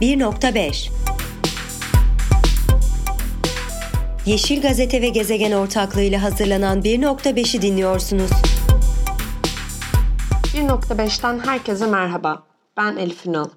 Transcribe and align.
1.5 0.00 0.90
Yeşil 4.26 4.62
Gazete 4.62 5.02
ve 5.02 5.08
Gezegen 5.08 5.52
ortaklığıyla 5.52 6.22
hazırlanan 6.22 6.80
1.5'i 6.80 7.62
dinliyorsunuz. 7.62 8.30
1.5'ten 10.54 11.38
herkese 11.38 11.86
merhaba. 11.86 12.42
Ben 12.76 12.96
Elif 12.96 13.26
Ünal. 13.26 13.48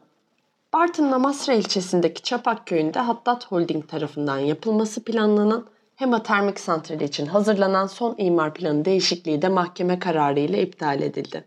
Bartın 0.74 1.12
Namasra 1.12 1.54
ilçesindeki 1.54 2.22
Çapak 2.22 2.68
köyünde 2.68 3.00
Hattat 3.00 3.52
Holding 3.52 3.88
tarafından 3.88 4.40
yapılması 4.40 5.04
planlanan 5.04 5.66
hematermik 5.96 6.60
santrali 6.60 7.04
için 7.04 7.26
hazırlanan 7.26 7.88
son 7.88 8.16
imar 8.18 8.54
planı 8.54 8.86
değişikliği 8.86 9.42
de 9.42 9.50
mahkeme 9.50 10.00
kararı 10.00 10.40
ile 10.40 10.62
iptal 10.62 11.02
edildi. 11.02 11.44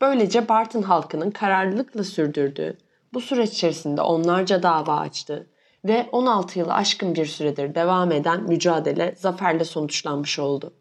Böylece 0.00 0.48
Bartın 0.48 0.82
halkının 0.82 1.30
kararlılıkla 1.30 2.04
sürdürdüğü, 2.04 2.78
bu 3.14 3.20
süreç 3.20 3.52
içerisinde 3.52 4.00
onlarca 4.00 4.62
dava 4.62 4.96
açtığı 4.96 5.46
ve 5.84 6.08
16 6.12 6.58
yılı 6.58 6.74
aşkın 6.74 7.14
bir 7.14 7.26
süredir 7.26 7.74
devam 7.74 8.12
eden 8.12 8.42
mücadele 8.42 9.14
zaferle 9.18 9.64
sonuçlanmış 9.64 10.38
oldu. 10.38 10.72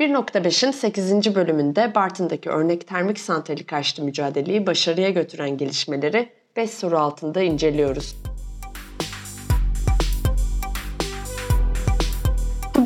1.5'in 0.00 0.70
8. 0.70 1.34
bölümünde 1.34 1.94
Bartın'daki 1.94 2.50
örnek 2.50 2.88
termik 2.88 3.18
santrali 3.18 3.66
karşıtı 3.66 4.02
mücadeleyi 4.02 4.66
başarıya 4.66 5.10
götüren 5.10 5.56
gelişmeleri 5.56 6.28
5 6.56 6.70
soru 6.70 6.98
altında 6.98 7.42
inceliyoruz. 7.42 8.16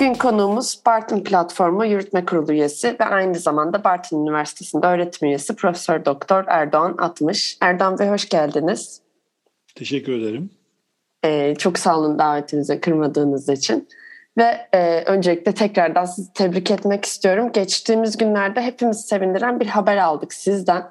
Bugün 0.01 0.15
konuğumuz 0.15 0.81
Bartın 0.87 1.25
Platformu 1.25 1.85
Yürütme 1.85 2.25
Kurulu 2.25 2.53
üyesi 2.53 2.97
ve 3.01 3.05
aynı 3.05 3.39
zamanda 3.39 3.85
Bartın 3.85 4.23
Üniversitesi'nde 4.23 4.87
öğretim 4.87 5.29
üyesi 5.29 5.57
Profesör 5.57 6.05
Doktor 6.05 6.45
Erdoğan 6.47 6.95
Atmış. 6.99 7.59
Erdoğan 7.61 7.99
Bey 7.99 8.09
hoş 8.09 8.29
geldiniz. 8.29 9.01
Teşekkür 9.75 10.13
ederim. 10.13 10.51
Ee, 11.25 11.55
çok 11.59 11.79
sağ 11.79 11.99
olun 11.99 12.19
davetimize 12.19 12.81
kırmadığınız 12.81 13.49
için. 13.49 13.89
Ve 14.39 14.69
e, 14.73 15.03
öncelikle 15.07 15.53
tekrardan 15.53 16.05
sizi 16.05 16.33
tebrik 16.33 16.71
etmek 16.71 17.05
istiyorum. 17.05 17.53
Geçtiğimiz 17.53 18.17
günlerde 18.17 18.63
hepimizi 18.63 19.03
sevindiren 19.03 19.61
bir 19.61 19.67
haber 19.67 19.97
aldık 19.97 20.35
sizden. 20.35 20.83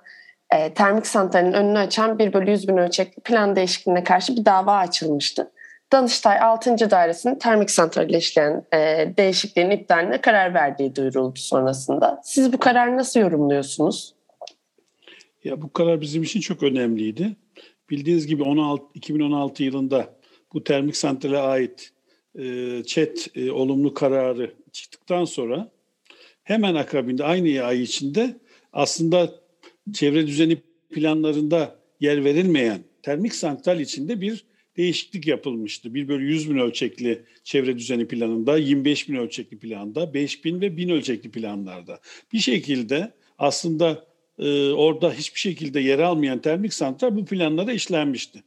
E, 0.55 0.73
termik 0.73 1.07
santralin 1.07 1.53
önünü 1.53 1.77
açan 1.77 2.19
1 2.19 2.33
bölü 2.33 2.51
100 2.51 2.67
bin 2.67 2.77
ölçekli 2.77 3.21
plan 3.21 3.55
değişikliğine 3.55 4.03
karşı 4.03 4.35
bir 4.35 4.45
dava 4.45 4.77
açılmıştı. 4.77 5.51
Danıştay 5.91 6.39
6. 6.41 6.91
Dairesinin 6.91 7.35
termik 7.35 7.71
santrali 7.71 8.17
işleyen 8.17 8.65
e, 8.73 8.77
değişikliğin 9.17 9.69
iptaline 9.69 10.21
karar 10.21 10.53
verdiği 10.53 10.95
duyuruldu 10.95 11.39
sonrasında. 11.39 12.21
Siz 12.23 12.53
bu 12.53 12.57
kararı 12.57 12.97
nasıl 12.97 13.19
yorumluyorsunuz? 13.19 14.13
Ya 15.43 15.61
bu 15.61 15.73
karar 15.73 16.01
bizim 16.01 16.23
için 16.23 16.39
çok 16.39 16.63
önemliydi. 16.63 17.35
Bildiğiniz 17.89 18.27
gibi 18.27 18.43
16, 18.43 18.83
2016 18.93 19.63
yılında 19.63 20.09
bu 20.53 20.63
termik 20.63 20.97
santrale 20.97 21.37
ait 21.37 21.91
e, 22.39 22.43
e, 23.35 23.51
olumlu 23.51 23.93
kararı 23.93 24.53
çıktıktan 24.71 25.25
sonra 25.25 25.71
hemen 26.43 26.75
akabinde 26.75 27.23
aynı 27.23 27.63
ay 27.63 27.81
içinde 27.81 28.35
aslında 28.73 29.31
çevre 29.93 30.27
düzeni 30.27 30.57
planlarında 30.89 31.75
yer 31.99 32.23
verilmeyen 32.23 32.79
termik 33.03 33.35
santral 33.35 33.79
içinde 33.79 34.21
bir 34.21 34.48
değişiklik 34.77 35.27
yapılmıştı. 35.27 35.93
1 35.93 36.07
bölü 36.07 36.25
100 36.25 36.49
bin 36.49 36.57
ölçekli 36.57 37.25
çevre 37.43 37.77
düzeni 37.77 38.07
planında, 38.07 38.57
25 38.57 39.09
bin 39.09 39.15
ölçekli 39.15 39.59
planda, 39.59 40.13
5 40.13 40.45
bin 40.45 40.61
ve 40.61 40.77
1000 40.77 40.89
ölçekli 40.89 41.31
planlarda. 41.31 41.99
Bir 42.33 42.39
şekilde 42.39 43.13
aslında 43.37 44.05
e, 44.39 44.69
orada 44.69 45.13
hiçbir 45.13 45.39
şekilde 45.39 45.79
yer 45.79 45.99
almayan 45.99 46.41
termik 46.41 46.73
santral 46.73 47.15
bu 47.15 47.25
planlara 47.25 47.73
işlenmişti. 47.73 48.43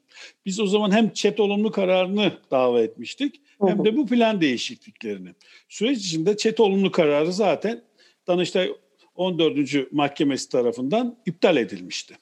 Biz 0.47 0.61
o 0.61 0.67
zaman 0.67 0.91
hem 0.91 1.13
çet 1.13 1.41
olumlu 1.41 1.71
kararını 1.71 2.33
dava 2.51 2.83
etmiştik 2.83 3.41
hem 3.67 3.85
de 3.85 3.97
bu 3.97 4.07
plan 4.07 4.41
değişikliklerini. 4.41 5.29
Süreç 5.69 5.99
içinde 5.99 6.37
çet 6.37 6.61
olumlu 6.61 6.93
kararı 6.93 7.33
zaten 7.33 7.83
Danıştay 8.27 8.73
14. 9.15 9.93
Mahkemesi 9.93 10.49
tarafından 10.49 11.19
iptal 11.27 11.57
edilmişti. 11.57 12.15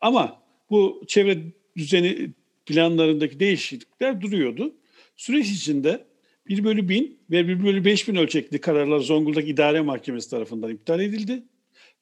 Ama 0.00 0.42
bu 0.70 1.02
çevre 1.06 1.38
düzeni 1.76 2.30
planlarındaki 2.66 3.40
değişiklikler 3.40 4.20
duruyordu. 4.20 4.74
Süreç 5.16 5.50
içinde 5.50 6.06
1 6.48 6.64
bölü 6.64 6.88
1000 6.88 7.18
ve 7.30 7.48
1 7.48 7.64
bölü 7.64 7.84
5000 7.84 8.16
ölçekli 8.16 8.60
kararlar 8.60 8.98
Zonguldak 8.98 9.48
İdare 9.48 9.80
Mahkemesi 9.80 10.30
tarafından 10.30 10.70
iptal 10.70 11.00
edildi. 11.00 11.42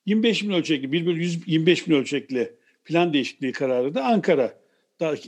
25 0.06 0.42
bin 0.42 0.50
ölçekli, 0.50 0.92
1 0.92 1.06
bölü 1.06 1.22
100, 1.22 1.48
25 1.48 1.88
bin 1.88 1.94
ölçekli 1.94 2.52
plan 2.84 3.12
değişikliği 3.12 3.52
kararı 3.52 3.94
da 3.94 4.04
Ankara 4.04 4.58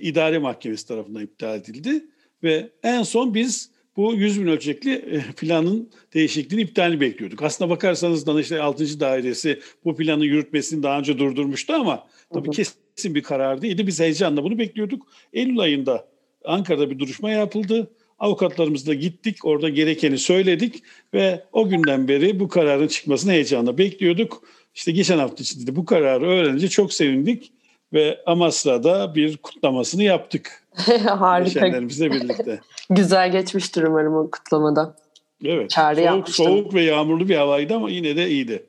İdare 0.00 0.38
Mahkemesi 0.38 0.88
tarafından 0.88 1.22
iptal 1.22 1.56
edildi. 1.56 2.04
Ve 2.42 2.70
en 2.82 3.02
son 3.02 3.34
biz 3.34 3.70
bu 3.96 4.14
100 4.14 4.40
bin 4.40 4.46
ölçekli 4.46 4.92
e, 4.92 5.20
planın 5.36 5.90
değişikliğini 6.14 6.62
iptalini 6.62 7.00
bekliyorduk. 7.00 7.42
Aslına 7.42 7.70
bakarsanız 7.70 8.26
Danıştay 8.26 8.60
6. 8.60 9.00
Dairesi 9.00 9.60
bu 9.84 9.96
planı 9.96 10.26
yürütmesini 10.26 10.82
daha 10.82 10.98
önce 10.98 11.18
durdurmuştu 11.18 11.72
ama 11.72 12.06
tabii 12.32 12.50
kesin 12.50 12.85
bir 13.04 13.22
karar 13.22 13.62
değildi. 13.62 13.86
Biz 13.86 14.00
heyecanla 14.00 14.44
bunu 14.44 14.58
bekliyorduk. 14.58 15.06
Eylül 15.32 15.58
ayında 15.58 16.04
Ankara'da 16.44 16.90
bir 16.90 16.98
duruşma 16.98 17.30
yapıldı. 17.30 17.90
Avukatlarımızla 18.18 18.94
gittik, 18.94 19.44
orada 19.44 19.68
gerekeni 19.68 20.18
söyledik 20.18 20.82
ve 21.14 21.44
o 21.52 21.68
günden 21.68 22.08
beri 22.08 22.40
bu 22.40 22.48
kararın 22.48 22.88
çıkmasını 22.88 23.32
heyecanla 23.32 23.78
bekliyorduk. 23.78 24.42
İşte 24.74 24.92
geçen 24.92 25.18
hafta 25.18 25.42
içinde 25.42 25.76
bu 25.76 25.84
kararı 25.84 26.26
öğrenince 26.26 26.68
çok 26.68 26.92
sevindik 26.92 27.52
ve 27.92 28.22
Amasra'da 28.26 29.14
bir 29.14 29.36
kutlamasını 29.36 30.02
yaptık. 30.02 30.62
Harika. 31.06 31.72
birlikte. 32.12 32.60
Güzel 32.90 33.32
geçmiştir 33.32 33.82
umarım 33.82 34.14
o 34.14 34.30
kutlamada. 34.30 34.96
Evet. 35.44 35.70
Çağrı 35.70 36.00
soğuk, 36.00 36.28
soğuk 36.28 36.74
ve 36.74 36.82
yağmurlu 36.82 37.28
bir 37.28 37.36
havaydı 37.36 37.74
ama 37.74 37.90
yine 37.90 38.16
de 38.16 38.28
iyiydi. 38.30 38.66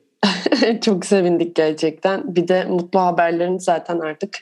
Çok 0.84 1.06
sevindik 1.06 1.54
gerçekten. 1.54 2.36
Bir 2.36 2.48
de 2.48 2.64
mutlu 2.64 3.00
haberlerin 3.00 3.58
zaten 3.58 3.98
artık 3.98 4.38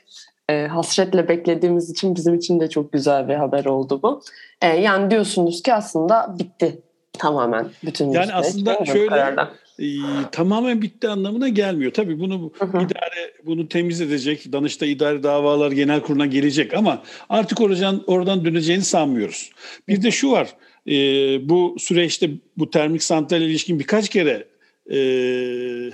e, 0.48 0.66
hasretle 0.66 1.28
beklediğimiz 1.28 1.90
için 1.90 2.16
bizim 2.16 2.34
için 2.34 2.60
de 2.60 2.70
çok 2.70 2.92
güzel 2.92 3.28
bir 3.28 3.34
haber 3.34 3.64
oldu 3.64 4.00
bu. 4.02 4.22
E, 4.62 4.66
yani 4.66 5.10
diyorsunuz 5.10 5.62
ki 5.62 5.74
aslında 5.74 6.36
bitti 6.38 6.78
tamamen 7.12 7.66
bütün 7.84 8.10
Yani 8.10 8.26
süreç, 8.26 8.38
aslında 8.38 8.84
şöyle 8.84 9.36
e, 9.78 9.86
tamamen 10.32 10.82
bitti 10.82 11.08
anlamına 11.08 11.48
gelmiyor. 11.48 11.92
Tabii 11.92 12.20
bunu 12.20 12.52
hı 12.58 12.64
hı. 12.64 12.76
idare 12.76 13.32
bunu 13.46 13.68
temiz 13.68 14.00
edecek. 14.00 14.52
Danışta 14.52 14.86
idare 14.86 15.22
davalar 15.22 15.72
genel 15.72 16.00
kuruluna 16.00 16.26
gelecek 16.26 16.74
ama 16.74 17.02
artık 17.28 17.60
oradan 17.60 18.02
oradan 18.06 18.44
döneceğini 18.44 18.82
sanmıyoruz. 18.82 19.50
Bir 19.88 20.02
de 20.02 20.10
şu 20.10 20.30
var. 20.30 20.48
E, 20.86 20.94
bu 21.48 21.76
süreçte 21.78 22.30
bu 22.56 22.70
termik 22.70 23.02
santral 23.02 23.42
ilişkin 23.42 23.78
birkaç 23.78 24.08
kere 24.08 24.44
e, 24.92 24.98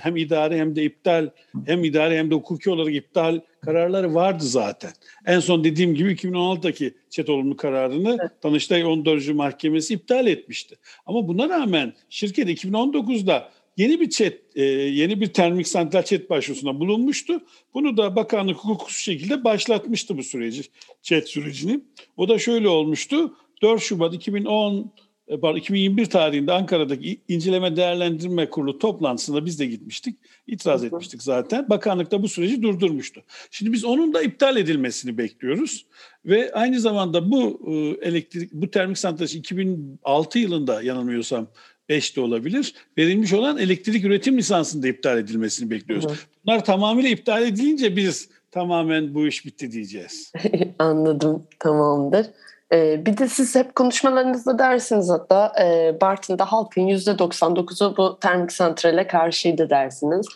hem 0.01 0.17
idare 0.17 0.57
hem 0.57 0.75
de 0.75 0.83
iptal 0.83 1.29
hem 1.65 1.83
idare 1.83 2.17
hem 2.17 2.31
de 2.31 2.35
hukuki 2.35 2.69
olarak 2.69 2.95
iptal 2.95 3.39
kararları 3.61 4.13
vardı 4.13 4.43
zaten. 4.43 4.91
En 5.25 5.39
son 5.39 5.63
dediğim 5.63 5.95
gibi 5.95 6.13
2016'daki 6.13 6.93
çet 7.09 7.29
olumlu 7.29 7.57
kararını 7.57 8.17
evet. 8.21 8.31
Danıştay 8.43 8.85
14. 8.85 9.33
Mahkemesi 9.33 9.93
iptal 9.93 10.27
etmişti. 10.27 10.75
Ama 11.05 11.27
buna 11.27 11.49
rağmen 11.49 11.93
şirket 12.09 12.63
2019'da 12.63 13.49
yeni 13.77 13.99
bir 13.99 14.09
çet, 14.09 14.41
e, 14.55 14.63
yeni 14.63 15.21
bir 15.21 15.27
termik 15.27 15.67
santral 15.67 16.03
çet 16.03 16.29
başvurusunda 16.29 16.79
bulunmuştu. 16.79 17.41
Bunu 17.73 17.97
da 17.97 18.15
bakanlık 18.15 18.57
hukuksuz 18.57 19.03
şekilde 19.03 19.43
başlatmıştı 19.43 20.17
bu 20.17 20.23
süreci, 20.23 20.61
çet 21.01 21.29
sürecini. 21.29 21.79
O 22.17 22.29
da 22.29 22.39
şöyle 22.39 22.69
olmuştu. 22.69 23.33
4 23.61 23.81
Şubat 23.81 24.13
2010 24.13 24.91
2021 25.27 26.01
e, 26.01 26.09
tarihinde 26.09 26.51
Ankara'daki 26.51 27.21
inceleme 27.27 27.75
değerlendirme 27.75 28.49
kurulu 28.49 28.79
toplantısında 28.79 29.45
biz 29.45 29.59
de 29.59 29.65
gitmiştik. 29.65 30.17
İtiraz 30.47 30.83
etmiştik 30.83 31.23
zaten. 31.23 31.69
Bakanlık 31.69 32.11
da 32.11 32.23
bu 32.23 32.27
süreci 32.27 32.61
durdurmuştu. 32.61 33.21
Şimdi 33.51 33.73
biz 33.73 33.85
onun 33.85 34.13
da 34.13 34.21
iptal 34.21 34.57
edilmesini 34.57 35.17
bekliyoruz. 35.17 35.85
Ve 36.25 36.53
aynı 36.53 36.79
zamanda 36.79 37.31
bu 37.31 37.61
e, 37.67 38.07
elektrik 38.07 38.53
bu 38.53 38.71
termik 38.71 38.97
santral 38.97 39.27
2006 39.27 40.39
yılında 40.39 40.81
yanılmıyorsam 40.81 41.47
5 41.89 42.15
de 42.15 42.21
olabilir. 42.21 42.73
Verilmiş 42.97 43.33
olan 43.33 43.57
elektrik 43.57 44.05
üretim 44.05 44.37
lisansının 44.37 44.83
da 44.83 44.87
iptal 44.87 45.17
edilmesini 45.17 45.69
bekliyoruz. 45.69 46.05
Hı. 46.05 46.15
Bunlar 46.45 46.65
tamamıyla 46.65 47.09
iptal 47.09 47.43
edilince 47.43 47.95
biz 47.95 48.29
tamamen 48.51 49.13
bu 49.13 49.27
iş 49.27 49.45
bitti 49.45 49.71
diyeceğiz. 49.71 50.33
Anladım. 50.79 51.43
Tamamdır. 51.59 52.25
Ee, 52.73 53.05
bir 53.05 53.17
de 53.17 53.27
siz 53.27 53.55
hep 53.55 53.75
konuşmalarınızda 53.75 54.59
dersiniz 54.59 55.09
hatta 55.09 55.53
e, 55.63 56.01
Bartın'da 56.01 56.51
halkın 56.51 56.81
%99'u 56.81 57.97
bu 57.97 58.19
termik 58.19 58.51
santrale 58.51 59.07
karşıydı 59.07 59.69
dersiniz. 59.69 60.27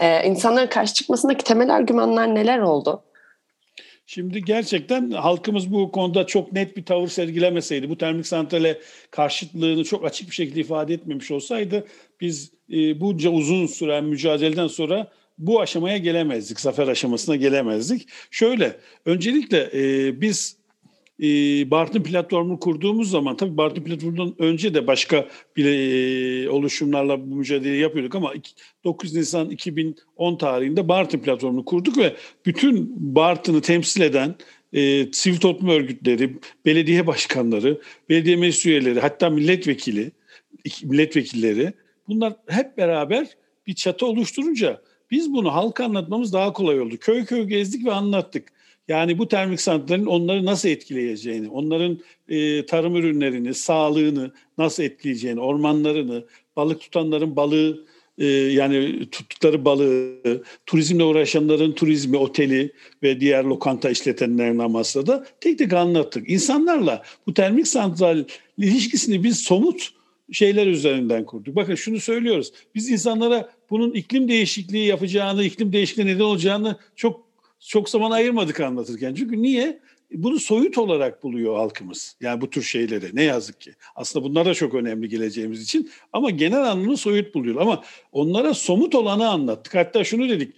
Ee, 0.00 0.28
insanların 0.28 0.66
karşı 0.66 0.94
çıkmasındaki 0.94 1.44
temel 1.44 1.74
argümanlar 1.74 2.34
neler 2.34 2.58
oldu? 2.58 3.02
Şimdi 4.06 4.44
gerçekten 4.44 5.10
halkımız 5.10 5.72
bu 5.72 5.92
konuda 5.92 6.26
çok 6.26 6.52
net 6.52 6.76
bir 6.76 6.84
tavır 6.84 7.08
sergilemeseydi, 7.08 7.90
bu 7.90 7.98
termik 7.98 8.26
santrale 8.26 8.80
karşıtlığını 9.10 9.84
çok 9.84 10.04
açık 10.04 10.30
bir 10.30 10.34
şekilde 10.34 10.60
ifade 10.60 10.94
etmemiş 10.94 11.30
olsaydı 11.30 11.86
biz 12.20 12.52
e, 12.72 13.00
bunca 13.00 13.30
uzun 13.30 13.66
süren 13.66 14.04
mücadeleden 14.04 14.66
sonra 14.66 15.08
bu 15.38 15.60
aşamaya 15.60 15.98
gelemezdik, 15.98 16.60
zafer 16.60 16.88
aşamasına 16.88 17.36
gelemezdik. 17.36 18.08
Şöyle, 18.30 18.76
öncelikle 19.06 19.70
e, 19.74 20.20
biz 20.20 20.63
e, 21.22 21.26
Bartın 21.70 22.02
platformunu 22.02 22.58
kurduğumuz 22.58 23.10
zaman, 23.10 23.36
tabii 23.36 23.56
Bartın 23.56 23.84
platformundan 23.84 24.34
önce 24.38 24.74
de 24.74 24.86
başka 24.86 25.28
bir 25.56 25.64
e, 25.64 26.50
oluşumlarla 26.50 27.30
bu 27.30 27.34
mücadeleyi 27.34 27.80
yapıyorduk 27.80 28.14
ama 28.14 28.32
9 28.84 29.14
Nisan 29.14 29.50
2010 29.50 30.36
tarihinde 30.36 30.88
Bartın 30.88 31.18
platformunu 31.18 31.64
kurduk 31.64 31.98
ve 31.98 32.16
bütün 32.46 32.94
Bartın'ı 33.14 33.60
temsil 33.60 34.00
eden 34.00 34.34
e, 34.72 35.12
sivil 35.12 35.36
toplum 35.36 35.68
örgütleri, 35.68 36.38
belediye 36.66 37.06
başkanları, 37.06 37.80
belediye 38.08 38.36
meclis 38.36 38.66
üyeleri, 38.66 39.00
hatta 39.00 39.30
milletvekili, 39.30 40.12
milletvekilleri 40.82 41.72
bunlar 42.08 42.32
hep 42.46 42.76
beraber 42.76 43.28
bir 43.66 43.74
çatı 43.74 44.06
oluşturunca 44.06 44.82
biz 45.10 45.32
bunu 45.32 45.54
halka 45.54 45.84
anlatmamız 45.84 46.32
daha 46.32 46.52
kolay 46.52 46.80
oldu. 46.80 46.96
Köy 47.00 47.24
köy 47.24 47.44
gezdik 47.44 47.86
ve 47.86 47.92
anlattık. 47.92 48.48
Yani 48.88 49.18
bu 49.18 49.28
termik 49.28 49.60
santralin 49.60 50.06
onları 50.06 50.44
nasıl 50.44 50.68
etkileyeceğini, 50.68 51.48
onların 51.48 51.98
e, 52.28 52.66
tarım 52.66 52.96
ürünlerini, 52.96 53.54
sağlığını 53.54 54.32
nasıl 54.58 54.82
etkileyeceğini, 54.82 55.40
ormanlarını, 55.40 56.24
balık 56.56 56.80
tutanların 56.80 57.36
balığı 57.36 57.84
e, 58.18 58.26
yani 58.26 59.08
tuttukları 59.10 59.64
balığı, 59.64 60.42
turizmle 60.66 61.04
uğraşanların 61.04 61.72
turizmi, 61.72 62.16
oteli 62.16 62.72
ve 63.02 63.20
diğer 63.20 63.44
lokanta 63.44 63.90
işletenlerin 63.90 64.58
Amasya'da 64.58 65.26
tek 65.40 65.58
tek 65.58 65.72
anlattık. 65.72 66.30
İnsanlarla 66.30 67.02
bu 67.26 67.34
termik 67.34 67.68
santral 67.68 68.24
ilişkisini 68.58 69.24
biz 69.24 69.38
somut 69.40 69.90
şeyler 70.32 70.66
üzerinden 70.66 71.24
kurduk. 71.24 71.56
Bakın 71.56 71.74
şunu 71.74 72.00
söylüyoruz. 72.00 72.52
Biz 72.74 72.90
insanlara 72.90 73.50
bunun 73.70 73.92
iklim 73.92 74.28
değişikliği 74.28 74.86
yapacağını, 74.86 75.44
iklim 75.44 75.72
değişikliği 75.72 76.06
neden 76.06 76.20
olacağını 76.20 76.76
çok 76.96 77.33
çok 77.68 77.88
zaman 77.88 78.10
ayırmadık 78.10 78.60
anlatırken. 78.60 79.14
Çünkü 79.14 79.42
niye? 79.42 79.80
Bunu 80.12 80.38
soyut 80.38 80.78
olarak 80.78 81.22
buluyor 81.22 81.56
halkımız. 81.56 82.16
Yani 82.20 82.40
bu 82.40 82.50
tür 82.50 82.62
şeyleri 82.62 83.16
ne 83.16 83.22
yazık 83.22 83.60
ki. 83.60 83.72
Aslında 83.94 84.24
bunlar 84.24 84.46
da 84.46 84.54
çok 84.54 84.74
önemli 84.74 85.08
geleceğimiz 85.08 85.62
için. 85.62 85.90
Ama 86.12 86.30
genel 86.30 86.70
anlamda 86.70 86.96
soyut 86.96 87.34
buluyor. 87.34 87.60
Ama 87.60 87.82
onlara 88.12 88.54
somut 88.54 88.94
olanı 88.94 89.28
anlattık. 89.28 89.74
Hatta 89.74 90.04
şunu 90.04 90.28
dedik. 90.28 90.54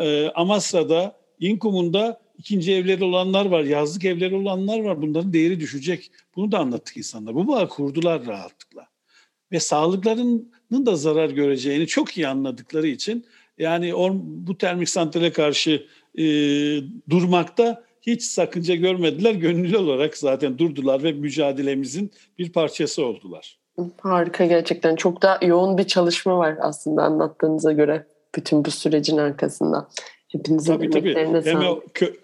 E, 0.00 0.28
Amasra'da, 0.34 1.16
İnkum'unda 1.40 2.20
ikinci 2.38 2.72
evleri 2.72 3.04
olanlar 3.04 3.46
var, 3.46 3.64
yazlık 3.64 4.04
evleri 4.04 4.34
olanlar 4.34 4.80
var. 4.80 5.02
Bunların 5.02 5.32
değeri 5.32 5.60
düşecek. 5.60 6.10
Bunu 6.36 6.52
da 6.52 6.58
anlattık 6.58 6.96
insanlar. 6.96 7.34
Bu 7.34 7.48
bağ 7.48 7.68
kurdular 7.68 8.26
rahatlıkla. 8.26 8.86
Ve 9.52 9.60
sağlıklarının 9.60 10.86
da 10.86 10.96
zarar 10.96 11.30
göreceğini 11.30 11.86
çok 11.86 12.16
iyi 12.16 12.28
anladıkları 12.28 12.88
için 12.88 13.24
yani 13.58 13.92
bu 14.22 14.58
termik 14.58 14.88
santrale 14.88 15.32
karşı 15.32 15.86
e, 16.18 16.24
durmakta 17.10 17.84
hiç 18.02 18.22
sakınca 18.22 18.74
görmediler. 18.74 19.32
Gönüllü 19.32 19.76
olarak 19.76 20.16
zaten 20.16 20.58
durdular 20.58 21.02
ve 21.02 21.12
mücadelemizin 21.12 22.10
bir 22.38 22.52
parçası 22.52 23.04
oldular. 23.04 23.58
Harika 24.00 24.46
gerçekten. 24.46 24.96
Çok 24.96 25.22
da 25.22 25.38
yoğun 25.42 25.78
bir 25.78 25.84
çalışma 25.84 26.38
var 26.38 26.56
aslında 26.60 27.02
anlattığınıza 27.02 27.72
göre 27.72 28.06
bütün 28.34 28.64
bu 28.64 28.70
sürecin 28.70 29.16
arkasında. 29.16 29.88
Hepinizin 30.28 30.72
tabii, 30.72 30.84
emeklerine 30.84 31.42
tabii. 31.42 31.52
sağlık. 31.52 31.84
Kö- 31.84 32.16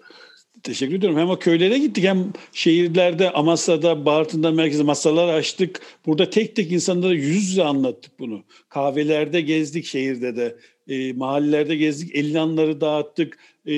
Teşekkür 0.63 0.95
ediyorum. 0.95 1.19
Hem 1.19 1.29
o 1.29 1.39
köylere 1.39 1.77
gittik 1.77 2.03
hem 2.03 2.33
şehirlerde, 2.53 3.31
Amasya'da, 3.31 4.05
Bartın'da 4.05 4.51
merkezde 4.51 4.83
masalar 4.83 5.33
açtık. 5.33 5.81
Burada 6.05 6.29
tek 6.29 6.55
tek 6.55 6.71
insanlara 6.71 7.13
yüz 7.13 7.49
yüze 7.49 7.63
anlattık 7.63 8.19
bunu. 8.19 8.43
Kahvelerde 8.69 9.41
gezdik 9.41 9.85
şehirde 9.85 10.35
de. 10.35 10.55
E, 10.87 11.13
mahallelerde 11.13 11.75
gezdik. 11.75 12.15
Elinanları 12.15 12.81
dağıttık. 12.81 13.37
E, 13.67 13.75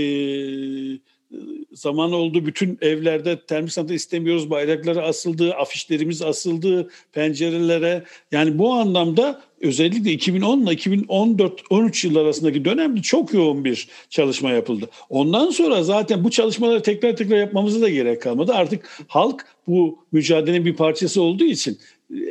zaman 1.74 2.12
oldu 2.12 2.46
bütün 2.46 2.78
evlerde 2.82 3.40
termik 3.40 3.92
istemiyoruz 3.92 4.50
bayrakları 4.50 5.04
asıldı, 5.04 5.54
afişlerimiz 5.54 6.22
asıldı 6.22 6.90
pencerelere. 7.14 8.04
Yani 8.32 8.58
bu 8.58 8.74
anlamda 8.74 9.42
özellikle 9.62 10.12
2010 10.12 10.62
ile 10.62 10.70
2014-13 10.70 12.08
yıl 12.08 12.16
arasındaki 12.16 12.66
dönemde 12.66 13.02
çok 13.02 13.34
yoğun 13.34 13.66
bir 13.66 13.88
çalışma 14.10 14.52
yapıldı. 14.52 14.90
Ondan 15.10 15.50
sonra 15.50 15.84
zaten 15.84 16.24
bu 16.24 16.32
çalışmaları 16.32 16.82
tekrar 16.82 17.16
tekrar 17.16 17.38
yapmamıza 17.38 17.82
da 17.82 17.90
gerek 17.90 18.22
kalmadı. 18.22 18.54
Artık 18.54 19.06
halk 19.08 19.46
bu 19.68 20.00
mücadelenin 20.12 20.66
bir 20.66 20.76
parçası 20.76 21.22
olduğu 21.22 21.46
için 21.46 21.78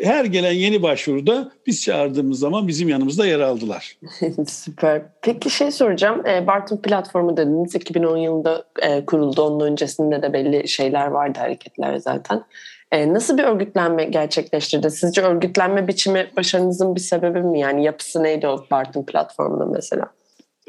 her 0.02 0.24
gelen 0.24 0.52
yeni 0.52 0.82
başvuruda 0.82 1.52
biz 1.66 1.82
çağırdığımız 1.82 2.38
zaman 2.38 2.68
bizim 2.68 2.88
yanımızda 2.88 3.26
yer 3.26 3.40
aldılar. 3.40 3.98
Süper. 4.48 5.02
Peki 5.22 5.50
şey 5.50 5.70
soracağım. 5.70 6.26
E, 6.26 6.46
Bartın 6.46 6.76
platformu 6.76 7.36
dediniz 7.36 7.74
2010 7.74 8.16
yılında 8.16 8.64
e, 8.82 9.06
kuruldu. 9.06 9.42
Onun 9.42 9.60
öncesinde 9.60 10.22
de 10.22 10.32
belli 10.32 10.68
şeyler 10.68 11.06
vardı, 11.06 11.38
hareketler 11.38 11.96
zaten. 11.96 12.44
E, 12.92 13.12
nasıl 13.12 13.38
bir 13.38 13.44
örgütlenme 13.44 14.04
gerçekleştirdi? 14.04 14.90
Sizce 14.90 15.22
örgütlenme 15.22 15.88
biçimi 15.88 16.30
başarınızın 16.36 16.94
bir 16.94 17.00
sebebi 17.00 17.42
mi? 17.42 17.60
Yani 17.60 17.84
yapısı 17.84 18.22
neydi 18.22 18.48
o 18.48 18.66
Bartın 18.70 19.06
platformunun 19.06 19.72
mesela? 19.72 20.10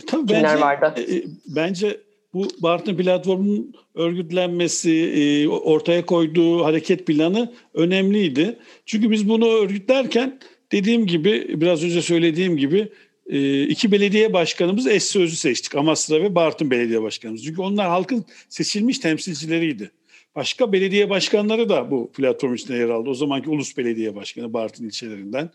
Tabii 0.08 0.26
Kimler 0.26 0.44
bence, 0.44 0.62
vardı? 0.62 1.02
E, 1.02 1.24
bence 1.46 2.02
bu 2.34 2.48
Bartın 2.60 2.98
platformunun 2.98 3.74
örgütlenmesi, 3.96 4.92
e, 4.92 5.48
ortaya 5.48 6.06
koyduğu 6.06 6.64
hareket 6.64 7.08
planı 7.08 7.54
önemliydi. 7.74 8.60
Çünkü 8.86 9.12
biz 9.12 9.30
bunu 9.30 9.48
örgütlerken 9.48 10.40
dediğim 10.72 11.08
gibi, 11.08 11.62
biraz 11.62 11.84
önce 11.84 12.02
söylediğim 12.02 12.58
gibi 12.58 12.90
e, 13.28 13.64
iki 13.64 13.92
belediye 13.92 14.34
başkanımız 14.34 14.88
eş 14.88 15.04
sözü 15.04 15.36
seçtik. 15.36 15.76
Amasra 15.76 16.22
ve 16.22 16.36
Bartın 16.36 16.72
belediye 16.72 17.02
başkanımız. 17.02 17.44
Çünkü 17.44 17.62
onlar 17.62 17.88
halkın 17.88 18.26
seçilmiş 18.50 19.00
temsilcileriydi. 19.00 19.92
Başka 20.36 20.72
belediye 20.72 21.10
başkanları 21.10 21.70
da 21.70 21.92
bu 21.92 22.12
platform 22.12 22.54
içinde 22.54 22.78
yer 22.78 22.90
aldı. 22.90 23.10
O 23.10 23.14
zamanki 23.14 23.50
Ulus 23.50 23.78
Belediye 23.78 24.16
Başkanı 24.16 24.54
Bartın 24.54 24.86
ilçelerinden. 24.86 25.50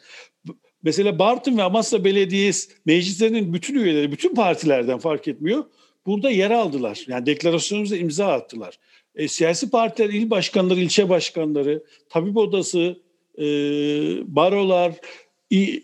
Mesela 0.82 1.18
Bartın 1.18 1.58
ve 1.58 1.62
Amasra 1.62 2.04
Belediyesi 2.04 2.70
meclislerinin 2.86 3.54
bütün 3.54 3.74
üyeleri, 3.74 4.12
bütün 4.12 4.34
partilerden 4.34 4.98
fark 4.98 5.28
etmiyor 5.28 5.64
burada 6.06 6.30
yer 6.30 6.50
aldılar. 6.50 7.04
Yani 7.08 7.26
deklarasyonumuza 7.26 7.96
imza 7.96 8.26
attılar. 8.26 8.78
E, 9.14 9.28
siyasi 9.28 9.70
partiler, 9.70 10.08
il 10.08 10.30
başkanları, 10.30 10.80
ilçe 10.80 11.08
başkanları, 11.08 11.84
tabip 12.08 12.36
odası, 12.36 12.96
e, 13.38 13.44
barolar, 14.36 14.92
i, 15.50 15.82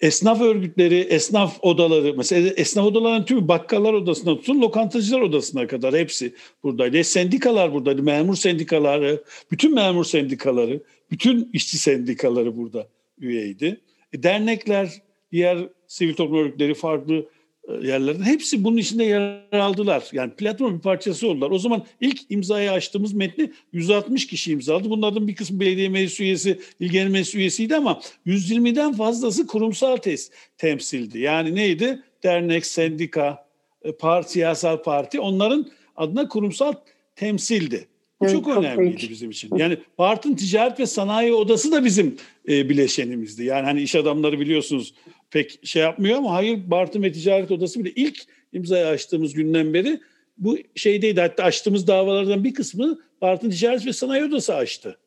esnaf 0.00 0.40
örgütleri, 0.40 0.98
esnaf 1.00 1.58
odaları, 1.64 2.14
mesela 2.16 2.48
esnaf 2.56 2.86
odalarının 2.86 3.24
tümü 3.24 3.48
bakkallar 3.48 3.92
odasına 3.92 4.36
tutun, 4.36 4.60
lokantacılar 4.60 5.20
odasına 5.20 5.66
kadar 5.66 5.94
hepsi 5.94 6.34
buradaydı. 6.62 6.96
E, 6.96 7.04
sendikalar 7.04 7.72
buradaydı, 7.72 8.02
memur 8.02 8.36
sendikaları, 8.36 9.24
bütün 9.50 9.74
memur 9.74 10.04
sendikaları, 10.04 10.82
bütün 11.10 11.50
işçi 11.52 11.78
sendikaları 11.78 12.56
burada 12.56 12.88
üyeydi. 13.18 13.80
E, 14.12 14.22
dernekler, 14.22 15.02
diğer 15.32 15.58
sivil 15.86 16.14
toplum 16.14 16.38
örgütleri, 16.38 16.74
farklı 16.74 17.26
yerlerden 17.68 18.24
hepsi 18.24 18.64
bunun 18.64 18.76
içinde 18.76 19.04
yer 19.04 19.42
aldılar. 19.52 20.08
Yani 20.12 20.32
platform 20.32 20.76
bir 20.76 20.80
parçası 20.80 21.28
oldular. 21.28 21.50
O 21.50 21.58
zaman 21.58 21.84
ilk 22.00 22.20
imzayı 22.30 22.72
açtığımız 22.72 23.12
metni 23.12 23.52
160 23.72 24.26
kişi 24.26 24.52
imzaladı. 24.52 24.90
Bunlardan 24.90 25.28
bir 25.28 25.34
kısmı 25.34 25.60
belediye 25.60 25.88
meclis 25.88 26.20
üyesi, 26.20 26.60
ilgili 26.80 27.08
meclis 27.08 27.34
üyesiydi 27.34 27.76
ama 27.76 28.00
120'den 28.26 28.92
fazlası 28.92 29.46
kurumsal 29.46 29.96
tes 29.96 30.30
temsildi. 30.58 31.18
Yani 31.18 31.54
neydi? 31.54 32.02
Dernek, 32.22 32.66
sendika, 32.66 33.46
e, 33.82 33.92
parti, 33.92 34.32
siyasal 34.32 34.82
parti 34.82 35.20
onların 35.20 35.70
adına 35.96 36.28
kurumsal 36.28 36.72
temsildi. 37.16 37.88
Bu 38.28 38.32
çok, 38.32 38.44
çok 38.44 38.56
önemliydi 38.56 38.96
büyük. 38.96 39.10
bizim 39.10 39.30
için. 39.30 39.56
Yani 39.56 39.78
Bartın 39.98 40.34
Ticaret 40.34 40.80
ve 40.80 40.86
Sanayi 40.86 41.32
Odası 41.32 41.72
da 41.72 41.84
bizim 41.84 42.16
e, 42.48 42.68
bileşenimizdi. 42.68 43.44
Yani 43.44 43.64
hani 43.64 43.82
iş 43.82 43.94
adamları 43.94 44.40
biliyorsunuz 44.40 44.94
pek 45.30 45.66
şey 45.66 45.82
yapmıyor 45.82 46.18
ama 46.18 46.34
hayır 46.34 46.70
Bartın 46.70 47.02
ve 47.02 47.12
Ticaret 47.12 47.50
Odası 47.50 47.80
bile 47.80 47.92
ilk 47.96 48.18
imzayı 48.52 48.86
açtığımız 48.86 49.34
günden 49.34 49.74
beri 49.74 50.00
bu 50.38 50.58
şeydeydi. 50.74 51.20
Hatta 51.20 51.44
açtığımız 51.44 51.86
davalardan 51.86 52.44
bir 52.44 52.54
kısmı 52.54 52.98
Bartın 53.20 53.50
Ticaret 53.50 53.86
ve 53.86 53.92
Sanayi 53.92 54.24
Odası 54.24 54.54
açtı 54.54 54.98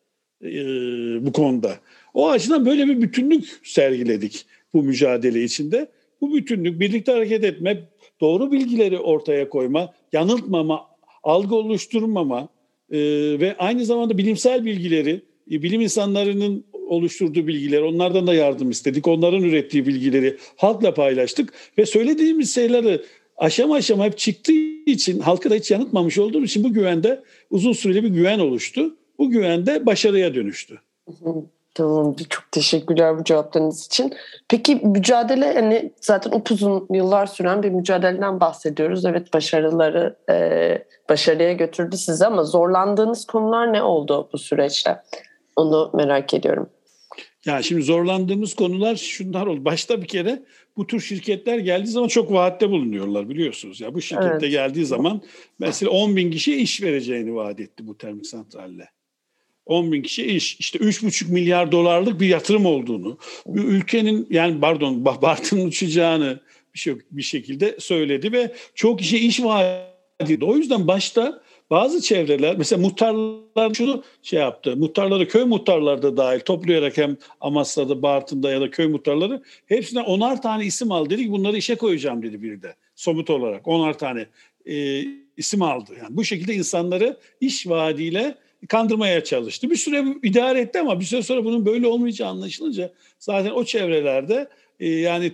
e, 0.44 0.52
bu 1.26 1.32
konuda. 1.32 1.76
O 2.14 2.30
açıdan 2.30 2.66
böyle 2.66 2.88
bir 2.88 3.02
bütünlük 3.02 3.60
sergiledik 3.64 4.46
bu 4.74 4.84
mücadele 4.84 5.44
içinde. 5.44 5.92
Bu 6.22 6.34
bütünlük, 6.34 6.80
birlikte 6.80 7.12
hareket 7.12 7.44
etme, 7.44 7.90
doğru 8.22 8.52
bilgileri 8.52 9.00
ortaya 9.00 9.50
koyma, 9.50 9.94
yanıltmama, 10.14 10.86
algı 11.24 11.56
oluşturmama 11.56 12.50
e, 12.92 13.00
ve 13.40 13.56
aynı 13.60 13.86
zamanda 13.86 14.18
bilimsel 14.18 14.66
bilgileri, 14.66 15.22
e, 15.52 15.64
bilim 15.64 15.82
insanlarının 15.82 16.66
oluşturduğu 16.88 17.48
bilgiler, 17.48 17.82
onlardan 17.82 18.28
da 18.28 18.34
yardım 18.34 18.70
istedik. 18.70 19.08
Onların 19.08 19.44
ürettiği 19.44 19.88
bilgileri 19.88 20.38
halkla 20.56 20.94
paylaştık 20.94 21.54
ve 21.78 21.86
söylediğimiz 21.86 22.56
şeyleri 22.56 23.02
aşama 23.38 23.76
aşama 23.76 24.06
hep 24.06 24.18
çıktığı 24.18 24.52
için 24.86 25.20
halkı 25.20 25.50
da 25.50 25.56
hiç 25.56 25.72
yanıtmamış 25.72 26.18
olduğum 26.18 26.44
için 26.44 26.64
bu 26.64 26.74
güvende 26.74 27.24
uzun 27.50 27.74
süreli 27.74 28.04
bir 28.04 28.10
güven 28.10 28.40
oluştu. 28.40 28.96
Bu 29.20 29.30
güvende 29.30 29.86
başarıya 29.86 30.36
dönüştü. 30.36 30.80
Tamam, 31.78 32.16
çok 32.30 32.52
teşekkürler 32.52 33.20
bu 33.20 33.24
cevaplarınız 33.24 33.86
için. 33.86 34.14
Peki 34.50 34.76
mücadele 34.76 35.54
hani 35.54 35.94
zaten 36.02 36.32
upuzun 36.32 36.88
yıllar 36.92 37.26
süren 37.26 37.64
bir 37.64 37.70
mücadeleden 37.70 38.40
bahsediyoruz. 38.40 39.06
Evet 39.06 39.34
başarıları 39.34 40.16
e, 40.30 40.78
başarıya 41.10 41.54
götürdü 41.54 41.98
sizi 41.98 42.26
ama 42.26 42.44
zorlandığınız 42.44 43.26
konular 43.26 43.74
ne 43.74 43.84
oldu 43.84 44.30
bu 44.34 44.38
süreçte? 44.38 45.02
Onu 45.56 45.92
merak 45.94 46.34
ediyorum. 46.34 46.70
Ya 47.46 47.62
şimdi 47.62 47.82
zorlandığımız 47.82 48.54
konular 48.54 48.96
şunlar 48.96 49.48
oldu. 49.48 49.66
Başta 49.66 50.02
bir 50.02 50.08
kere 50.08 50.44
bu 50.78 50.88
tür 50.88 51.00
şirketler 51.00 51.58
geldiği 51.58 51.88
zaman 51.88 52.08
çok 52.08 52.32
vaatte 52.32 52.70
bulunuyorlar 52.70 53.30
biliyorsunuz. 53.30 53.82
Ya 53.82 53.94
bu 53.94 54.02
şirkette 54.02 54.30
evet. 54.32 54.52
geldiği 54.52 54.86
zaman 54.86 55.22
mesela 55.60 55.92
10 55.92 56.16
bin 56.16 56.32
kişiye 56.32 56.58
iş 56.58 56.82
vereceğini 56.82 57.36
vaat 57.36 57.60
etti 57.60 57.88
bu 57.88 57.98
termik 57.98 58.28
santralle. 58.28 58.97
10 59.68 59.92
bin 59.92 60.02
kişi 60.02 60.26
iş. 60.26 60.60
İşte 60.60 60.80
3,5 60.80 61.32
milyar 61.32 61.72
dolarlık 61.72 62.20
bir 62.20 62.28
yatırım 62.28 62.66
olduğunu, 62.66 63.18
ülkenin 63.54 64.28
yani 64.30 64.60
pardon 64.60 65.06
Bartın'ın 65.22 65.68
uçacağını 65.68 66.40
bir, 66.74 66.80
şey, 66.80 66.96
bir 67.12 67.22
şekilde 67.22 67.76
söyledi 67.80 68.32
ve 68.32 68.54
çok 68.76 69.00
kişi 69.00 69.18
iş 69.18 69.44
vaat. 69.44 69.88
O 70.42 70.58
yüzden 70.58 70.88
başta 70.88 71.42
bazı 71.70 72.02
çevreler 72.02 72.58
mesela 72.58 72.82
muhtarlar 72.82 73.74
şunu 73.74 74.04
şey 74.24 74.40
yaptı. 74.40 74.78
Muhtarları 74.78 75.28
köy 75.28 75.44
muhtarları 75.44 76.02
da 76.02 76.18
dahil 76.18 76.40
toplayarak 76.40 76.98
hem 76.98 77.18
Amasya'da, 77.42 78.02
Bartın'da 78.02 78.52
ya 78.52 78.62
da 78.62 78.70
köy 78.70 78.88
muhtarları 78.88 79.42
hepsine 79.66 80.02
onar 80.02 80.42
tane 80.42 80.66
isim 80.66 80.92
aldı. 80.92 81.10
Dedik 81.10 81.32
bunları 81.32 81.58
işe 81.58 81.76
koyacağım 81.76 82.24
dedi 82.24 82.42
biri 82.42 82.62
de. 82.62 82.76
Somut 82.96 83.30
olarak 83.30 83.68
onar 83.68 83.98
tane 83.98 84.26
e, 84.66 85.06
isim 85.38 85.62
aldı. 85.62 85.94
Yani 86.02 86.18
bu 86.18 86.24
şekilde 86.24 86.54
insanları 86.54 87.18
iş 87.42 87.68
vaadiyle 87.68 88.36
kandırmaya 88.70 89.24
çalıştı. 89.24 89.70
Bir 89.70 89.76
süre 89.76 90.06
idare 90.24 90.60
etti 90.62 90.80
ama 90.80 91.00
bir 91.00 91.06
süre 91.06 91.24
sonra 91.24 91.46
bunun 91.46 91.66
böyle 91.66 91.88
olmayacağı 91.88 92.30
anlaşılınca 92.30 92.94
zaten 93.20 93.52
o 93.52 93.64
çevrelerde 93.64 94.50
e, 94.80 94.90
yani 94.90 95.32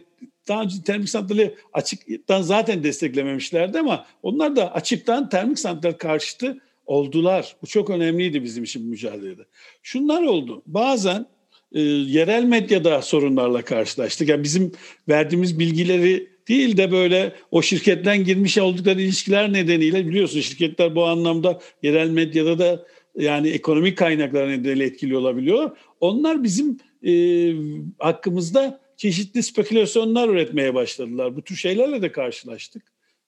daha 0.47 0.61
önce 0.61 0.75
termik 0.85 1.09
santrali 1.09 1.55
açıktan 1.73 2.41
zaten 2.41 2.83
desteklememişlerdi 2.83 3.79
ama 3.79 4.05
onlar 4.23 4.55
da 4.55 4.73
açıktan 4.73 5.29
termik 5.29 5.59
santral 5.59 5.91
karşıtı 5.91 6.57
oldular. 6.85 7.55
Bu 7.61 7.67
çok 7.67 7.89
önemliydi 7.89 8.43
bizim 8.43 8.63
için 8.63 8.85
mücadelede. 8.85 9.41
Şunlar 9.83 10.23
oldu. 10.23 10.61
Bazen 10.65 11.25
e, 11.71 11.81
yerel 11.81 12.43
medyada 12.43 13.01
sorunlarla 13.01 13.61
karşılaştık. 13.61 14.29
Yani 14.29 14.43
bizim 14.43 14.71
verdiğimiz 15.09 15.59
bilgileri 15.59 16.33
değil 16.47 16.77
de 16.77 16.91
böyle 16.91 17.35
o 17.51 17.61
şirketten 17.61 18.23
girmiş 18.23 18.57
oldukları 18.57 19.01
ilişkiler 19.01 19.53
nedeniyle 19.53 20.07
biliyorsun 20.07 20.41
şirketler 20.41 20.95
bu 20.95 21.05
anlamda 21.05 21.59
yerel 21.83 22.09
medyada 22.09 22.59
da 22.59 22.85
yani 23.17 23.49
ekonomik 23.49 23.97
kaynaklar 23.97 24.49
nedeniyle 24.49 24.85
etkili 24.85 25.17
olabiliyor. 25.17 25.77
Onlar 25.99 26.43
bizim 26.43 26.77
e, 27.05 27.13
hakkımızda 27.99 28.79
çeşitli 28.97 29.43
spekülasyonlar 29.43 30.29
üretmeye 30.29 30.73
başladılar. 30.73 31.35
Bu 31.35 31.41
tür 31.41 31.55
şeylerle 31.55 32.01
de 32.01 32.11
karşılaştık. 32.11 32.83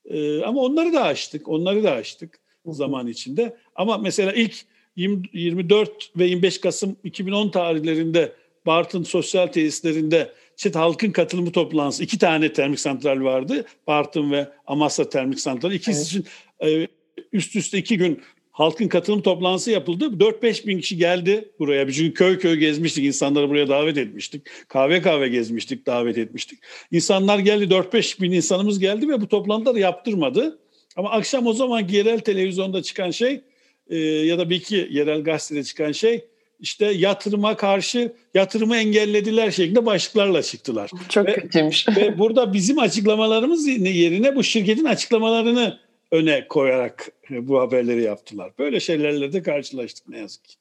E, 0.06 0.42
ama 0.42 0.62
onları 0.62 0.94
da 0.94 1.04
açtık, 1.04 1.48
onları 1.48 1.84
da 1.84 1.92
açtık 1.92 2.40
zaman 2.66 3.08
içinde. 3.08 3.58
Ama 3.76 3.98
mesela 3.98 4.34
ilk 4.34 4.56
20, 4.96 5.22
24 5.34 6.12
ve 6.18 6.26
25 6.26 6.62
Kasım 6.62 6.96
2010 7.04 7.50
tarihlerinde 7.50 8.32
Bartın 8.66 9.04
sosyal 9.04 9.48
tesislerinde 9.48 10.32
çet 10.56 10.76
halkın 10.76 11.12
katılımı 11.12 11.52
toplantısı 11.52 12.04
iki 12.04 12.18
tane 12.18 12.54
termik 12.54 12.80
santral 12.80 13.24
vardı. 13.24 13.66
Bartın 13.88 14.32
ve 14.32 14.50
Amasya 14.68 15.10
termik 15.10 15.40
santral. 15.40 15.72
İkisi 15.72 15.92
evet. 15.98 16.06
için 16.08 16.26
e, 16.64 16.88
üst 17.34 17.56
üste 17.56 17.78
iki 17.78 17.98
gün 17.98 18.22
halkın 18.56 18.88
katılım 18.88 19.22
toplantısı 19.22 19.72
yapıldı. 19.72 20.06
4-5 20.06 20.68
bin 20.68 20.80
kişi 20.80 20.98
geldi 20.98 21.50
buraya. 21.60 21.92
Çünkü 21.92 22.14
köy 22.14 22.40
köy 22.40 22.56
gezmiştik. 22.56 23.06
İnsanları 23.06 23.50
buraya 23.50 23.68
davet 23.70 23.98
etmiştik. 23.98 24.42
Kahve 24.68 25.02
kahve 25.02 25.28
gezmiştik, 25.28 25.86
davet 25.86 26.18
etmiştik. 26.18 26.60
İnsanlar 26.92 27.40
geldi. 27.40 27.64
4-5 27.64 28.22
bin 28.22 28.32
insanımız 28.32 28.80
geldi 28.80 29.10
ve 29.10 29.22
bu 29.22 29.28
toplantıları 29.28 29.80
yaptırmadı. 29.80 30.60
Ama 30.96 31.10
akşam 31.12 31.48
o 31.48 31.54
zaman 31.54 31.88
yerel 31.88 32.20
televizyonda 32.20 32.84
çıkan 32.84 33.12
şey 33.12 33.42
e, 33.90 33.98
ya 33.98 34.38
da 34.38 34.50
bir 34.50 34.56
iki 34.56 34.88
yerel 34.92 35.24
gazetede 35.24 35.64
çıkan 35.64 35.92
şey 35.92 36.26
işte 36.60 36.86
yatırıma 36.86 37.58
karşı 37.58 38.14
yatırımı 38.34 38.78
engellediler 38.78 39.52
şeklinde 39.52 39.86
başlıklarla 39.86 40.44
çıktılar. 40.44 40.92
Çok 41.10 41.28
ve, 41.28 41.34
kötüymüş. 41.34 41.88
ve 41.98 42.20
burada 42.20 42.54
bizim 42.54 42.80
açıklamalarımız 42.80 43.68
yerine 43.68 44.36
bu 44.36 44.44
şirketin 44.44 44.86
açıklamalarını 44.86 45.85
öne 46.12 46.48
koyarak 46.48 47.08
bu 47.30 47.60
haberleri 47.60 48.02
yaptılar. 48.02 48.52
Böyle 48.60 48.80
şeylerle 48.80 49.34
de 49.34 49.42
karşılaştık 49.44 50.10
ne 50.10 50.18
yazık 50.18 50.46
ki. 50.46 50.56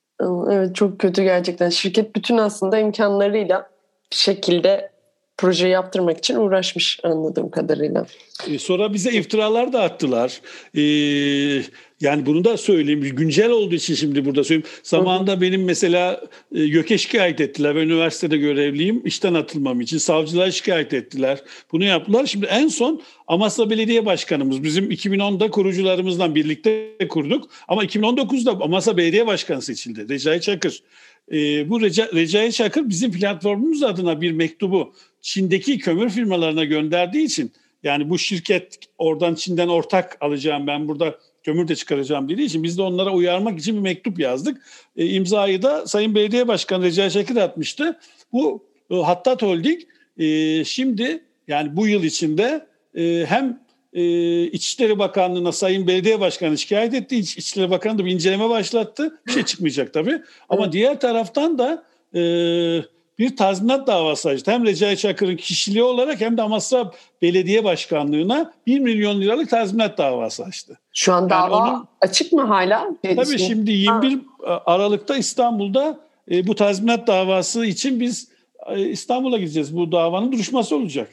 Evet 0.51 0.77
çok 0.77 0.99
kötü 0.99 1.23
gerçekten. 1.23 1.69
Şirket 1.69 2.17
bütün 2.17 2.37
aslında 2.37 2.79
imkanlarıyla 2.79 3.71
bir 4.13 4.17
şekilde 4.17 4.94
proje 5.39 5.69
yaptırmak 5.69 6.19
için 6.19 6.37
uğraşmış 6.37 7.01
anladığım 7.03 7.51
kadarıyla. 7.51 8.07
Ee, 8.49 8.59
sonra 8.59 8.93
bize 8.93 9.13
iftiralar 9.13 9.73
da 9.73 9.83
attılar. 9.83 10.41
Ee, 10.75 11.63
yani 12.01 12.27
bunu 12.27 12.45
da 12.45 12.57
söyleyeyim. 12.57 13.01
Güncel 13.01 13.51
olduğu 13.51 13.75
için 13.75 13.95
şimdi 13.95 14.25
burada 14.25 14.45
söyleyeyim. 14.45 14.69
Zamanında 14.83 15.41
benim 15.41 15.65
mesela 15.65 16.21
e, 16.55 16.61
YÖK'e 16.61 16.99
şikayet 16.99 17.41
ettiler. 17.41 17.77
Ben 17.77 17.81
üniversitede 17.81 18.37
görevliyim. 18.37 19.03
İşten 19.05 19.35
atılmam 19.35 19.81
için. 19.81 19.99
Savcılığa 19.99 20.51
şikayet 20.51 20.95
ettiler. 20.95 21.43
Bunu 21.73 21.85
yaptılar. 21.85 22.27
Şimdi 22.27 22.47
en 22.47 22.69
son 22.69 23.03
Amasya 23.27 23.71
Belediye 23.71 24.07
Başkanımız 24.07 24.63
bizim 24.63 24.91
2010'da 24.91 25.51
kurucularımızla 25.51 26.35
birlikte 26.35 26.97
kurduk. 27.09 27.51
Ama 27.69 27.85
2019'da 27.85 28.65
Amasya 28.65 28.97
Belediye 28.97 29.27
Başkanı 29.27 29.63
seçildi. 29.63 30.09
Recai 30.09 30.41
Çakır. 30.41 30.83
Ee, 31.33 31.71
bu 31.71 31.81
Reca, 31.81 32.11
Recai 32.15 32.53
Çakır 32.53 32.89
bizim 32.89 33.13
platformumuz 33.13 33.83
adına 33.83 34.21
bir 34.21 34.33
mektubu 34.33 34.93
Çin'deki 35.25 35.79
kömür 35.79 36.11
firmalarına 36.11 36.65
gönderdiği 36.65 37.25
için 37.25 37.53
yani 37.83 38.11
bu 38.11 38.19
şirket 38.19 38.79
oradan 38.99 39.35
Çin'den 39.35 39.69
ortak 39.69 40.17
alacağım 40.21 40.67
ben 40.67 40.89
burada 40.89 41.19
kömür 41.43 41.69
de 41.69 41.77
çıkaracağım 41.77 42.29
dediği 42.29 42.45
için 42.45 42.63
biz 42.63 42.79
de 42.79 42.83
onlara 42.83 43.13
uyarmak 43.13 43.59
için 43.59 43.77
bir 43.77 43.81
mektup 43.81 44.19
yazdık. 44.19 44.63
E, 44.97 45.07
imzayı 45.07 45.63
da 45.63 45.87
Sayın 45.87 46.15
Belediye 46.15 46.49
Başkanı 46.49 46.85
Recai 46.85 47.11
Şekil 47.11 47.45
atmıştı. 47.45 47.99
Bu 48.33 48.65
e, 48.91 48.95
Hattat 48.95 49.43
Holding 49.43 49.81
e, 50.19 50.65
şimdi 50.65 51.25
yani 51.49 51.77
bu 51.77 51.87
yıl 51.89 52.05
içinde 52.05 52.67
e, 52.95 53.25
hem 53.29 53.65
e, 53.93 54.43
İçişleri 54.43 54.99
Bakanlığı'na 54.99 55.53
Sayın 55.53 55.87
Belediye 55.87 56.21
Başkanı 56.21 56.59
şikayet 56.59 56.95
etti. 56.95 57.17
İç, 57.17 57.39
İçişleri 57.39 57.71
Bakanı 57.71 57.99
da 57.99 58.05
bir 58.05 58.13
inceleme 58.13 58.49
başlattı. 58.49 59.21
Bir 59.27 59.33
şey 59.33 59.43
çıkmayacak 59.43 59.95
tabii. 59.95 60.23
Ama 60.49 60.73
diğer 60.73 61.01
taraftan 61.01 61.59
da 61.59 61.85
e, 62.15 62.23
bir 63.19 63.37
tazminat 63.37 63.87
davası 63.87 64.29
açtı. 64.29 64.51
Hem 64.51 64.65
Recai 64.65 64.97
Çakır'ın 64.97 65.37
kişiliği 65.37 65.83
olarak 65.83 66.21
hem 66.21 66.37
de 66.37 66.43
Amasra 66.43 66.91
Belediye 67.23 67.65
Başkanlığı'na 67.65 68.53
1 68.67 68.79
milyon 68.79 69.21
liralık 69.21 69.51
tazminat 69.51 69.99
davası 69.99 70.45
açtı. 70.45 70.79
Şu 70.93 71.13
an 71.13 71.31
dava 71.31 71.57
yani 71.57 71.71
onun, 71.71 71.87
açık 72.01 72.33
mı 72.33 72.43
hala? 72.43 72.89
Tabii 73.03 73.39
şimdi 73.39 73.73
21 73.73 74.19
ha. 74.45 74.63
Aralık'ta 74.67 75.17
İstanbul'da 75.17 75.99
e, 76.31 76.47
bu 76.47 76.55
tazminat 76.55 77.07
davası 77.07 77.67
için 77.67 78.01
biz 78.01 78.29
e, 78.67 78.81
İstanbul'a 78.81 79.39
gideceğiz. 79.39 79.77
Bu 79.77 79.93
davanın 79.93 80.33
duruşması 80.33 80.77
olacak. 80.77 81.09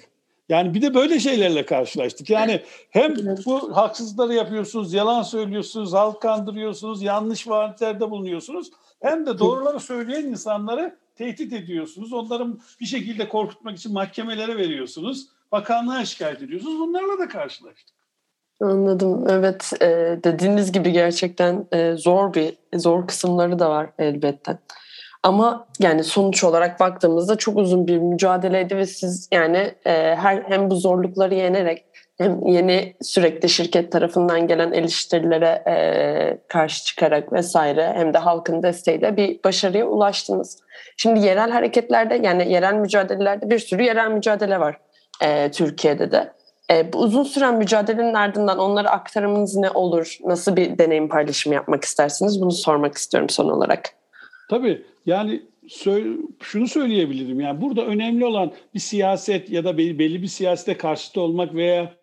Yani 0.50 0.74
bir 0.74 0.82
de 0.82 0.94
böyle 0.94 1.20
şeylerle 1.20 1.66
karşılaştık. 1.66 2.30
Yani 2.30 2.62
hem 2.90 3.16
bu 3.46 3.76
haksızlıkları 3.78 4.34
yapıyorsunuz, 4.34 4.94
yalan 4.94 5.24
söylüyorsunuz, 5.24 5.94
halk 5.94 6.22
kandırıyorsunuz, 6.22 7.02
yanlış 7.02 7.48
vaatlerde 7.48 8.12
bulunuyorsunuz. 8.12 8.72
Hem 9.02 9.26
de 9.26 9.40
doğruları 9.40 9.80
söyleyen 9.80 10.24
insanları 10.24 10.96
tehdit 11.22 11.54
ediyorsunuz. 11.54 12.14
Onların 12.14 12.60
bir 12.80 12.86
şekilde 12.86 13.30
korkutmak 13.30 13.78
için 13.78 13.94
mahkemelere 13.94 14.58
veriyorsunuz. 14.58 15.28
Bakanlığa 15.52 16.06
şikayet 16.06 16.42
ediyorsunuz. 16.42 16.80
Bunlarla 16.80 17.20
da 17.20 17.28
karşılaştık. 17.28 17.96
Anladım. 18.62 19.26
Evet, 19.30 19.72
e, 19.82 20.20
dediğiniz 20.24 20.72
gibi 20.72 20.92
gerçekten 20.92 21.68
e, 21.72 21.94
zor 21.96 22.34
bir 22.34 22.58
zor 22.76 23.08
kısımları 23.08 23.60
da 23.60 23.70
var 23.70 23.90
elbette. 24.00 24.58
Ama 25.24 25.68
yani 25.80 26.04
sonuç 26.04 26.44
olarak 26.44 26.80
baktığımızda 26.80 27.36
çok 27.36 27.58
uzun 27.58 27.88
bir 27.88 27.98
mücadeleydi 27.98 28.78
ve 28.78 28.86
siz 28.86 29.30
yani 29.32 29.58
e, 29.86 30.16
her 30.16 30.44
hem 30.44 30.70
bu 30.70 30.76
zorlukları 30.76 31.36
yenerek 31.36 31.86
hem 32.22 32.48
yeni 32.48 32.94
sürekli 33.02 33.50
şirket 33.50 33.92
tarafından 33.92 34.48
gelen 34.48 34.72
eleştirilere 34.72 35.64
e, 35.68 36.38
karşı 36.48 36.86
çıkarak 36.86 37.34
vesaire 37.34 37.94
hem 37.96 38.14
de 38.14 38.18
halkın 38.18 38.64
desteğiyle 38.64 39.18
bir 39.18 39.44
başarıya 39.44 39.88
ulaştınız. 39.88 40.60
Şimdi 40.98 41.20
yerel 41.20 41.52
hareketlerde 41.52 42.20
yani 42.24 42.52
yerel 42.52 42.74
mücadelelerde 42.74 43.50
bir 43.50 43.60
sürü 43.60 43.84
yerel 43.84 44.12
mücadele 44.12 44.60
var 44.60 44.78
e, 45.24 45.52
Türkiye'de 45.52 46.12
de. 46.12 46.34
E, 46.72 46.94
bu 46.94 46.98
uzun 46.98 47.24
süren 47.24 47.58
mücadelenin 47.58 48.14
ardından 48.14 48.58
onlara 48.58 48.90
aktarımınız 48.90 49.56
ne 49.56 49.72
olur? 49.72 50.18
Nasıl 50.26 50.56
bir 50.56 50.78
deneyim 50.78 51.10
paylaşımı 51.10 51.56
yapmak 51.56 51.84
istersiniz? 51.84 52.42
Bunu 52.42 52.52
sormak 52.52 52.96
istiyorum 52.96 53.30
son 53.30 53.50
olarak. 53.50 53.90
Tabii 54.50 54.86
yani 55.06 55.42
şunu 56.40 56.68
söyleyebilirim 56.68 57.40
yani 57.40 57.62
burada 57.62 57.86
önemli 57.86 58.26
olan 58.26 58.52
bir 58.74 58.80
siyaset 58.80 59.50
ya 59.50 59.64
da 59.64 59.78
belli 59.78 60.22
bir 60.22 60.28
siyasete 60.28 60.78
karşıt 60.78 61.18
olmak 61.18 61.54
veya 61.54 62.01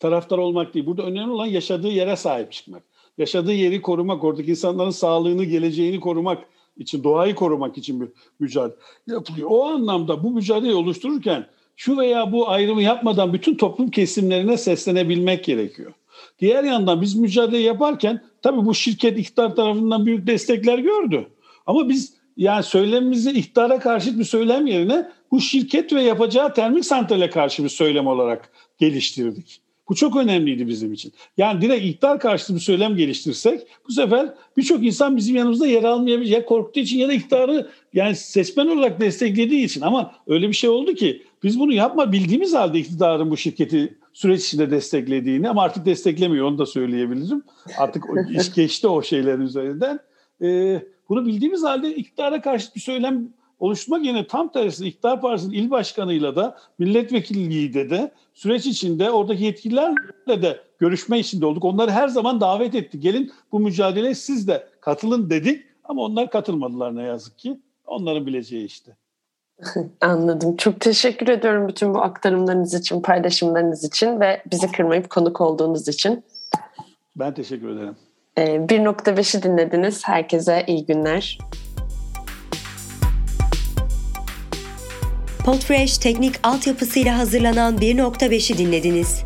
taraftar 0.00 0.38
olmak 0.38 0.74
değil. 0.74 0.86
Burada 0.86 1.02
önemli 1.02 1.30
olan 1.30 1.46
yaşadığı 1.46 1.88
yere 1.88 2.16
sahip 2.16 2.52
çıkmak. 2.52 2.82
Yaşadığı 3.18 3.52
yeri 3.52 3.82
korumak, 3.82 4.24
oradaki 4.24 4.50
insanların 4.50 4.90
sağlığını, 4.90 5.44
geleceğini 5.44 6.00
korumak 6.00 6.44
için, 6.76 7.04
doğayı 7.04 7.34
korumak 7.34 7.78
için 7.78 8.00
bir 8.00 8.08
mücadele 8.40 8.76
yapılıyor. 9.06 9.48
O 9.50 9.64
anlamda 9.64 10.24
bu 10.24 10.30
mücadeleyi 10.30 10.74
oluştururken 10.74 11.46
şu 11.76 11.96
veya 11.96 12.32
bu 12.32 12.48
ayrımı 12.48 12.82
yapmadan 12.82 13.32
bütün 13.32 13.54
toplum 13.54 13.90
kesimlerine 13.90 14.56
seslenebilmek 14.56 15.44
gerekiyor. 15.44 15.92
Diğer 16.38 16.64
yandan 16.64 17.00
biz 17.00 17.16
mücadele 17.16 17.58
yaparken 17.58 18.22
tabii 18.42 18.66
bu 18.66 18.74
şirket 18.74 19.18
iktidar 19.18 19.56
tarafından 19.56 20.06
büyük 20.06 20.26
destekler 20.26 20.78
gördü. 20.78 21.26
Ama 21.66 21.88
biz 21.88 22.14
yani 22.36 22.62
söylemimizi 22.62 23.30
iktidara 23.30 23.78
karşı 23.78 24.18
bir 24.18 24.24
söylem 24.24 24.66
yerine 24.66 25.10
bu 25.30 25.40
şirket 25.40 25.92
ve 25.92 26.02
yapacağı 26.02 26.54
termik 26.54 26.84
santrale 26.84 27.30
karşı 27.30 27.64
bir 27.64 27.68
söylem 27.68 28.06
olarak 28.06 28.50
geliştirdik. 28.78 29.60
Bu 29.88 29.94
çok 29.94 30.16
önemliydi 30.16 30.68
bizim 30.68 30.92
için. 30.92 31.12
Yani 31.36 31.60
direkt 31.60 31.84
iktidar 31.84 32.20
karşıtı 32.20 32.54
bir 32.54 32.60
söylem 32.60 32.96
geliştirsek 32.96 33.66
bu 33.88 33.92
sefer 33.92 34.34
birçok 34.56 34.84
insan 34.84 35.16
bizim 35.16 35.36
yanımızda 35.36 35.66
yer 35.66 35.84
almayabilir. 35.84 36.30
Ya 36.30 36.44
korktuğu 36.44 36.80
için 36.80 36.98
ya 36.98 37.08
da 37.08 37.12
iktidarı 37.12 37.70
yani 37.94 38.16
seçmen 38.16 38.66
olarak 38.66 39.00
desteklediği 39.00 39.64
için. 39.64 39.80
Ama 39.80 40.14
öyle 40.26 40.48
bir 40.48 40.54
şey 40.54 40.70
oldu 40.70 40.94
ki 40.94 41.22
biz 41.42 41.60
bunu 41.60 41.72
yapma 41.72 42.12
bildiğimiz 42.12 42.54
halde 42.54 42.78
iktidarın 42.78 43.30
bu 43.30 43.36
şirketi 43.36 43.98
süreç 44.12 44.44
içinde 44.44 44.70
desteklediğini 44.70 45.48
ama 45.48 45.62
artık 45.62 45.86
desteklemiyor 45.86 46.46
onu 46.46 46.58
da 46.58 46.66
söyleyebilirim. 46.66 47.42
Artık 47.78 48.04
iş 48.30 48.52
geçti 48.54 48.88
o 48.88 49.02
şeylerin 49.02 49.40
üzerinden. 49.40 49.98
Ee, 50.42 50.82
bunu 51.08 51.26
bildiğimiz 51.26 51.62
halde 51.62 51.94
iktidara 51.94 52.40
karşı 52.40 52.74
bir 52.74 52.80
söylem 52.80 53.28
oluşturmak 53.58 54.04
yerine 54.04 54.26
tam 54.26 54.52
tersi 54.52 54.86
iktidar 54.86 55.20
partisinin 55.20 55.52
il 55.52 55.70
başkanıyla 55.70 56.36
da 56.36 56.58
milletvekilliğiyle 56.78 57.90
de 57.90 58.12
süreç 58.34 58.66
içinde 58.66 59.10
oradaki 59.10 59.44
yetkililerle 59.44 60.42
de 60.42 60.60
görüşme 60.78 61.18
içinde 61.18 61.46
olduk. 61.46 61.64
Onları 61.64 61.90
her 61.90 62.08
zaman 62.08 62.40
davet 62.40 62.74
ettik. 62.74 63.02
Gelin 63.02 63.32
bu 63.52 63.60
mücadeleye 63.60 64.14
siz 64.14 64.48
de 64.48 64.66
katılın 64.80 65.30
dedik 65.30 65.64
ama 65.84 66.02
onlar 66.02 66.30
katılmadılar 66.30 66.96
ne 66.96 67.02
yazık 67.02 67.38
ki. 67.38 67.60
Onların 67.86 68.26
bileceği 68.26 68.64
işte. 68.64 68.96
Anladım. 70.00 70.56
Çok 70.56 70.80
teşekkür 70.80 71.28
ediyorum 71.28 71.68
bütün 71.68 71.94
bu 71.94 72.02
aktarımlarınız 72.02 72.74
için, 72.74 73.02
paylaşımlarınız 73.02 73.84
için 73.84 74.20
ve 74.20 74.42
bizi 74.50 74.72
kırmayıp 74.72 75.10
konuk 75.10 75.40
olduğunuz 75.40 75.88
için. 75.88 76.24
Ben 77.16 77.34
teşekkür 77.34 77.68
ederim. 77.68 77.96
1.5'i 78.36 79.42
dinlediniz. 79.42 80.08
Herkese 80.08 80.64
iyi 80.66 80.86
günler. 80.86 81.38
Podfresh 85.46 85.98
teknik 85.98 86.34
altyapısıyla 86.42 87.18
hazırlanan 87.18 87.78
1.5'i 87.78 88.58
dinlediniz. 88.58 89.24